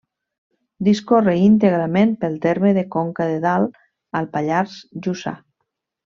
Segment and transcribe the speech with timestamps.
[0.85, 3.77] Discorre íntegrament pel terme de Conca de Dalt,
[4.23, 5.37] al Pallars Jussà.